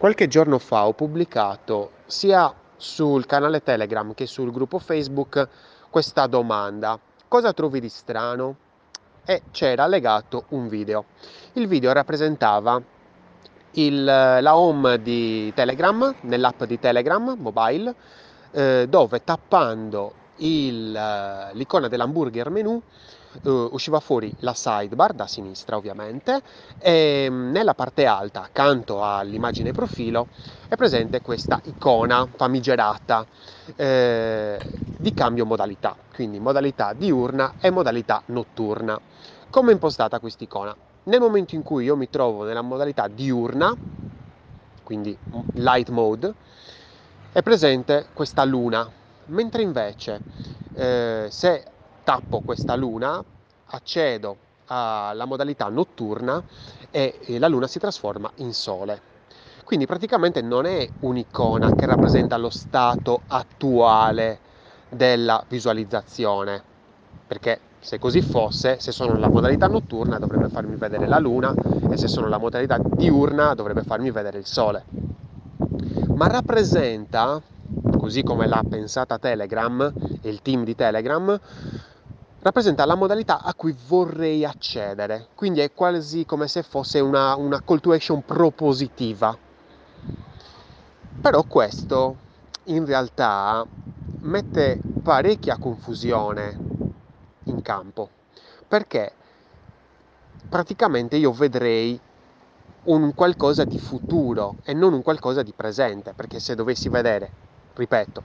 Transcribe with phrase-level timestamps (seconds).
[0.00, 5.46] Qualche giorno fa ho pubblicato sia sul canale Telegram che sul gruppo Facebook
[5.90, 8.56] questa domanda: cosa trovi di strano?
[9.26, 11.04] E c'era legato un video.
[11.52, 12.80] Il video rappresentava
[13.72, 17.94] il, la home di Telegram, nell'app di Telegram mobile,
[18.52, 22.80] eh, dove tappando il, l'icona dell'hamburger menu
[23.42, 26.40] uh, usciva fuori la sidebar da sinistra ovviamente
[26.78, 30.28] e mm, nella parte alta accanto all'immagine profilo
[30.68, 33.26] è presente questa icona famigerata
[33.76, 34.58] eh,
[34.96, 39.00] di cambio modalità, quindi modalità diurna e modalità notturna.
[39.50, 40.76] Come è impostata questa icona?
[41.04, 43.74] Nel momento in cui io mi trovo nella modalità diurna,
[44.84, 45.16] quindi
[45.54, 46.34] light mode,
[47.32, 48.88] è presente questa luna,
[49.26, 50.20] mentre invece
[50.74, 51.64] eh, se
[52.10, 53.22] tappo questa luna,
[53.66, 56.42] accedo alla modalità notturna
[56.90, 59.00] e la luna si trasforma in sole.
[59.62, 64.40] Quindi praticamente non è un'icona che rappresenta lo stato attuale
[64.88, 66.60] della visualizzazione,
[67.28, 71.54] perché se così fosse, se sono nella modalità notturna dovrebbe farmi vedere la luna
[71.88, 74.82] e se sono nella modalità diurna dovrebbe farmi vedere il sole.
[76.16, 77.40] Ma rappresenta,
[77.96, 81.38] così come l'ha pensata Telegram e il team di Telegram,
[82.42, 87.60] rappresenta la modalità a cui vorrei accedere, quindi è quasi come se fosse una, una
[87.62, 89.36] call to action propositiva.
[91.20, 92.16] Però questo
[92.64, 93.66] in realtà
[94.22, 96.58] mette parecchia confusione
[97.44, 98.08] in campo,
[98.66, 99.12] perché
[100.48, 102.00] praticamente io vedrei
[102.84, 107.30] un qualcosa di futuro e non un qualcosa di presente, perché se dovessi vedere,
[107.74, 108.22] ripeto,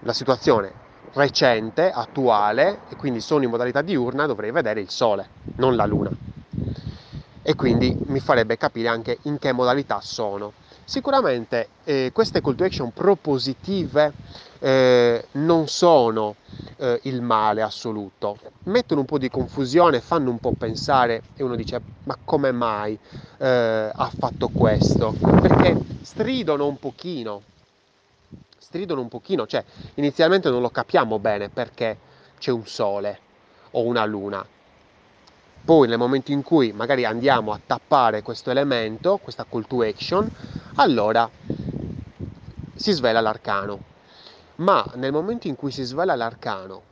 [0.00, 0.85] la situazione
[1.16, 6.10] recente, attuale, e quindi sono in modalità diurna, dovrei vedere il Sole, non la Luna.
[7.42, 10.52] E quindi mi farebbe capire anche in che modalità sono.
[10.84, 14.12] Sicuramente eh, queste call to action propositive
[14.60, 16.34] eh, non sono
[16.76, 21.56] eh, il male assoluto, mettono un po' di confusione, fanno un po' pensare e uno
[21.56, 22.96] dice ma come mai
[23.38, 25.14] eh, ha fatto questo?
[25.18, 27.42] Perché stridono un pochino
[28.58, 31.98] stridono un pochino, cioè inizialmente non lo capiamo bene perché
[32.38, 33.18] c'è un sole
[33.72, 34.46] o una luna.
[35.64, 40.30] Poi nel momento in cui magari andiamo a tappare questo elemento, questa call to action,
[40.76, 41.28] allora
[42.74, 43.94] si svela l'arcano.
[44.56, 46.82] Ma nel momento in cui si svela l'arcano,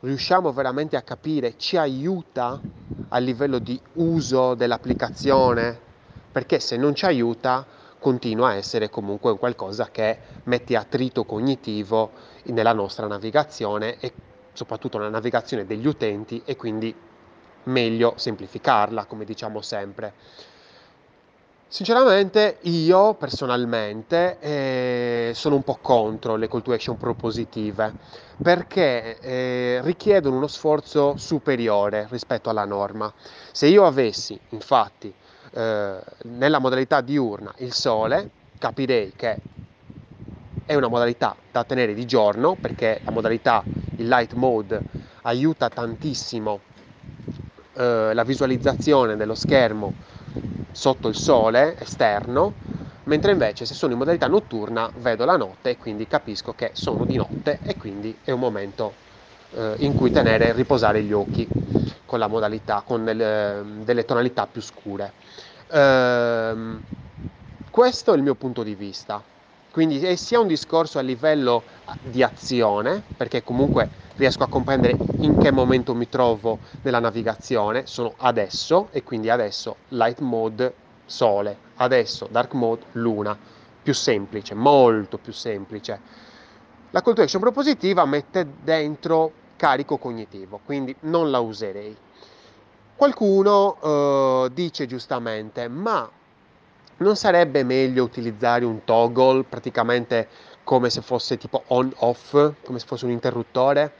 [0.00, 2.60] riusciamo veramente a capire, ci aiuta
[3.08, 5.78] a livello di uso dell'applicazione?
[6.30, 7.66] Perché se non ci aiuta,
[8.00, 12.10] continua a essere comunque qualcosa che mette attrito cognitivo
[12.46, 14.12] nella nostra navigazione e
[14.52, 16.92] soprattutto nella navigazione degli utenti e quindi
[17.64, 20.14] meglio semplificarla, come diciamo sempre.
[21.72, 27.94] Sinceramente io personalmente eh, sono un po' contro le call to action propositive
[28.42, 33.12] perché eh, richiedono uno sforzo superiore rispetto alla norma.
[33.52, 35.14] Se io avessi infatti
[35.52, 39.36] eh, nella modalità diurna il sole, capirei che
[40.64, 43.62] è una modalità da tenere di giorno perché la modalità,
[43.96, 44.80] il light mode,
[45.22, 46.60] aiuta tantissimo
[47.74, 49.94] eh, la visualizzazione dello schermo
[50.70, 52.52] sotto il sole esterno,
[53.04, 57.04] mentre invece se sono in modalità notturna vedo la notte e quindi capisco che sono
[57.04, 59.08] di notte e quindi è un momento
[59.54, 61.48] eh, in cui tenere e riposare gli occhi
[62.06, 65.12] con la modalità, con delle, delle tonalità più scure.
[65.70, 66.82] Ehm,
[67.70, 69.22] questo è il mio punto di vista.
[69.70, 71.62] Quindi è sia un discorso a livello
[72.00, 78.14] di azione, perché comunque riesco a comprendere in che momento mi trovo nella navigazione, sono
[78.18, 80.74] adesso e quindi adesso light mode
[81.06, 83.38] sole, adesso dark mode luna,
[83.80, 86.00] più semplice, molto più semplice.
[86.90, 91.94] La call to action propositiva mette dentro carico cognitivo, quindi non la userei.
[92.96, 96.10] Qualcuno eh, dice giustamente, ma
[96.96, 100.28] non sarebbe meglio utilizzare un toggle praticamente
[100.64, 103.92] come se fosse tipo on-off, come se fosse un interruttore?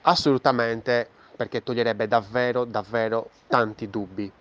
[0.00, 4.32] Assolutamente, perché toglierebbe davvero, davvero tanti dubbi.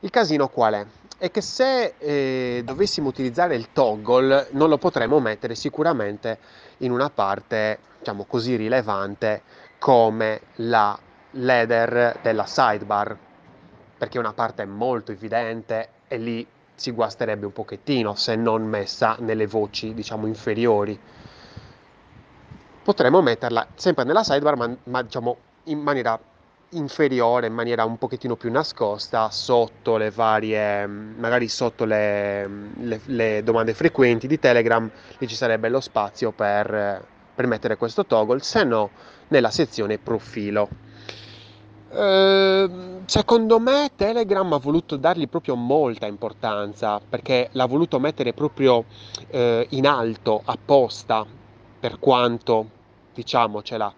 [0.00, 0.86] Il casino qual è?
[1.18, 6.38] È che se eh, dovessimo utilizzare il toggle non lo potremmo mettere sicuramente
[6.78, 9.40] in una parte, diciamo così, rilevante
[9.78, 10.98] come la
[11.30, 13.16] leader della sidebar,
[13.96, 19.16] perché è una parte molto evidente e lì si guasterebbe un pochettino se non messa
[19.20, 21.00] nelle voci, diciamo, inferiori.
[22.82, 26.20] Potremmo metterla sempre nella sidebar, ma, ma diciamo in maniera
[26.76, 33.42] inferiore in maniera un pochettino più nascosta sotto le varie, magari sotto le, le, le
[33.42, 38.64] domande frequenti di Telegram, lì ci sarebbe lo spazio per, per mettere questo toggle, se
[38.64, 38.90] no
[39.28, 40.68] nella sezione profilo.
[41.88, 48.84] Uh, secondo me Telegram ha voluto dargli proprio molta importanza perché l'ha voluto mettere proprio
[49.30, 51.24] uh, in alto apposta
[51.78, 52.68] per quanto
[53.14, 53.94] diciamocela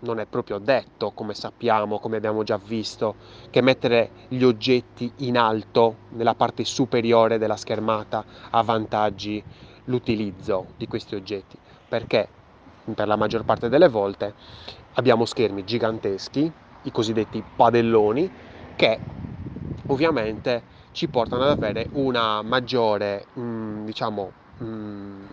[0.00, 3.16] non è proprio detto, come sappiamo, come abbiamo già visto,
[3.50, 9.44] che mettere gli oggetti in alto, nella parte superiore della schermata, avvantaggi
[9.84, 12.30] l'utilizzo di questi oggetti, perché
[12.94, 14.34] per la maggior parte delle volte
[14.92, 18.32] abbiamo schermi giganteschi, i cosiddetti padelloni,
[18.74, 19.02] che
[19.86, 25.26] ovviamente ci portano ad avere una maggiore, mh, mm, diciamo, mh, mm,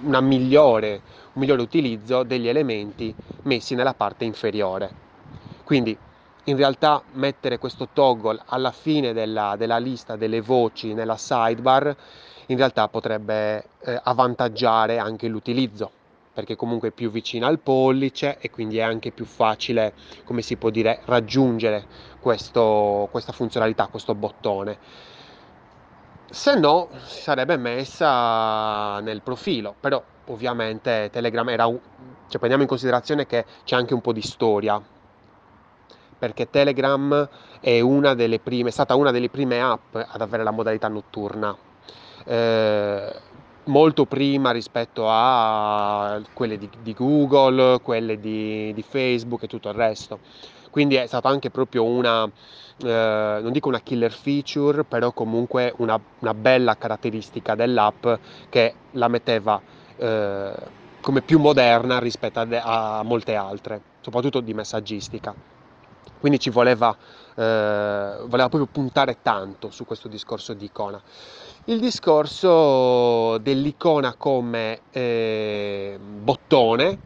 [0.00, 1.02] migliore,
[1.32, 4.92] un migliore utilizzo degli elementi messi nella parte inferiore.
[5.64, 5.96] Quindi
[6.44, 11.96] in realtà mettere questo toggle alla fine della, della lista delle voci nella sidebar
[12.46, 15.90] in realtà potrebbe eh, avvantaggiare anche l'utilizzo
[16.32, 19.94] perché comunque è più vicina al pollice e quindi è anche più facile,
[20.24, 21.86] come si può dire, raggiungere
[22.20, 24.78] questo, questa funzionalità, questo bottone
[26.30, 31.78] se no si sarebbe messa nel profilo, però ovviamente Telegram era un...
[32.28, 34.80] cioè prendiamo in considerazione che c'è anche un po' di storia,
[36.18, 37.28] perché Telegram
[37.60, 37.80] è,
[38.42, 41.56] prime, è stata una delle prime app ad avere la modalità notturna,
[42.24, 43.14] eh,
[43.64, 49.74] molto prima rispetto a quelle di, di Google, quelle di, di Facebook e tutto il
[49.74, 50.20] resto.
[50.76, 52.30] Quindi è stata anche proprio una
[52.84, 58.06] eh, non dico una killer feature, però comunque una, una bella caratteristica dell'app
[58.50, 59.58] che la metteva
[59.96, 60.52] eh,
[61.00, 65.34] come più moderna rispetto a, a, molte altre, soprattutto di messaggistica.
[66.20, 66.94] Quindi ci voleva,
[67.34, 71.00] eh, voleva proprio puntare tanto su questo discorso di icona.
[71.64, 76.98] Il discorso dell'icona come eh, bottone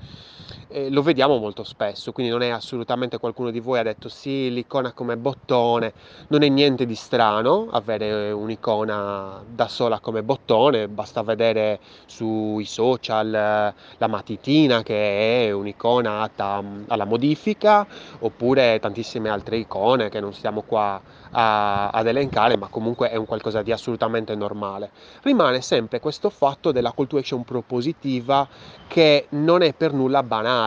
[0.70, 4.52] eh, lo vediamo molto spesso, quindi non è assolutamente qualcuno di voi ha detto sì,
[4.52, 5.92] l'icona come bottone,
[6.28, 13.34] non è niente di strano avere un'icona da sola come bottone, basta vedere sui social
[13.34, 17.86] eh, la matitina che è un'icona atta mm, alla modifica,
[18.20, 21.00] oppure tantissime altre icone che non stiamo qua
[21.30, 24.90] a, ad elencare, ma comunque è un qualcosa di assolutamente normale.
[25.22, 28.48] Rimane sempre questo fatto della call to action propositiva
[28.86, 30.58] che non è per nulla banale,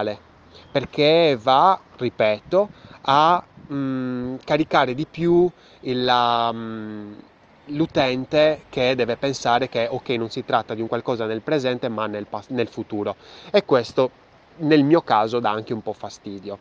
[0.72, 2.70] perché va, ripeto,
[3.02, 5.50] a mh, mm, caricare di più
[5.82, 7.14] il, mh, mm,
[7.68, 12.08] l'utente che deve pensare che ok non si tratta di un qualcosa nel presente ma
[12.08, 13.16] nel, nel futuro.
[13.52, 14.10] E questo
[14.58, 16.60] nel mio caso dà anche un po' fastidio.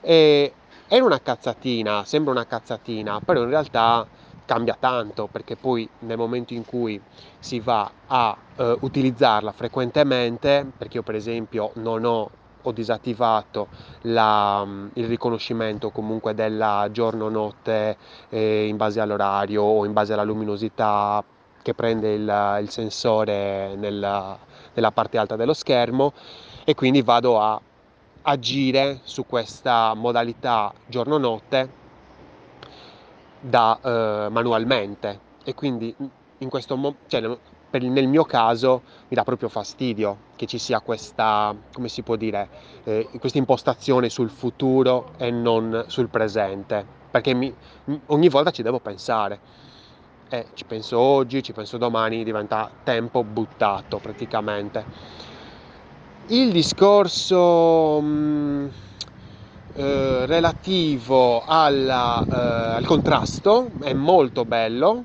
[0.00, 0.54] E
[0.86, 4.06] è una cazzatina sembra una cazzatina però in realtà
[4.50, 7.00] cambia tanto perché poi nel momento in cui
[7.38, 12.28] si va a eh, utilizzarla frequentemente, perché io per esempio non ho,
[12.62, 13.68] ho disattivato
[14.02, 17.96] la, il riconoscimento comunque della giorno-notte
[18.28, 21.22] eh, in base all'orario o in base alla luminosità
[21.62, 24.38] che prende il, il sensore nella,
[24.74, 26.12] nella parte alta dello schermo
[26.64, 27.60] e quindi vado a
[28.22, 31.78] agire su questa modalità giorno-notte
[33.40, 35.28] da eh, manualmente.
[35.44, 35.94] E quindi
[36.38, 37.22] in questo mo- cioè,
[37.70, 42.16] per, nel mio caso mi dà proprio fastidio che ci sia questa, come si può
[42.16, 42.48] dire,
[42.84, 47.54] eh, questa impostazione sul futuro e non sul presente, perché mi,
[48.06, 49.38] ogni volta ci devo pensare.
[50.28, 54.86] Eh, ci penso oggi, ci penso domani, diventa tempo buttato praticamente.
[56.28, 58.00] Il discorso...
[58.00, 58.68] Mh, mm,
[59.72, 65.04] eh, relativo alla, eh, al contrasto è molto bello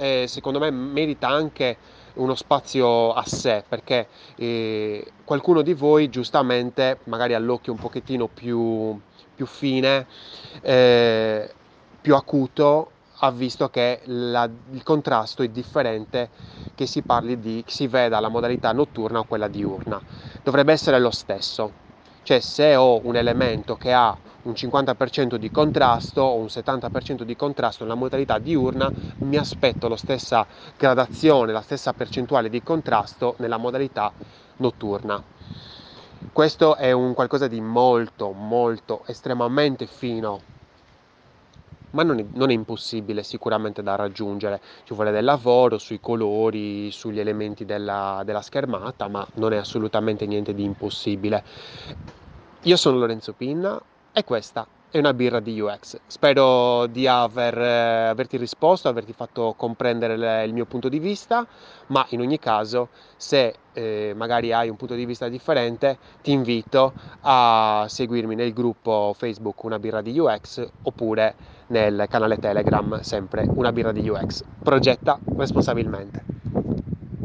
[0.00, 1.76] e secondo me merita anche
[2.14, 8.98] uno spazio a sé perché eh, qualcuno di voi giustamente magari all'occhio un pochettino più,
[9.34, 10.06] più fine
[10.62, 11.54] eh,
[12.00, 16.30] più acuto ha visto che la, il contrasto è differente
[16.74, 20.02] che si parli di si veda la modalità notturna o quella diurna.
[20.42, 21.74] Dovrebbe essere lo stesso.
[22.22, 27.36] Cioè se ho un elemento che ha un 50% di contrasto o un 70% di
[27.36, 33.58] contrasto nella modalità diurna, mi aspetto la stessa gradazione, la stessa percentuale di contrasto nella
[33.58, 34.12] modalità
[34.56, 35.22] notturna.
[36.32, 40.40] Questo è un qualcosa di molto, molto, estremamente fino,
[41.90, 44.60] ma non è, non è impossibile sicuramente da raggiungere.
[44.84, 50.24] Ci vuole del lavoro sui colori, sugli elementi della, della schermata, ma non è assolutamente
[50.26, 51.44] niente di impossibile.
[52.62, 53.80] Io sono Lorenzo Pinna
[54.12, 55.98] e questa e una birra di UX.
[56.06, 61.46] Spero di aver, eh, averti risposto, averti fatto comprendere le, il mio punto di vista,
[61.88, 66.92] ma in ogni caso se eh, magari hai un punto di vista differente ti invito
[67.20, 71.34] a seguirmi nel gruppo Facebook Una birra di UX oppure
[71.68, 74.42] nel canale Telegram sempre Una birra di UX.
[74.62, 76.39] Progetta responsabilmente.